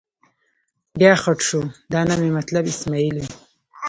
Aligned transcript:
بیا 0.99 1.11
خټ 1.21 1.39
شو، 1.47 1.61
دا 1.93 2.01
نه 2.09 2.15
مې 2.21 2.29
مطلب 2.37 2.63
اسمعیل 2.73 3.15
و. 3.21 3.25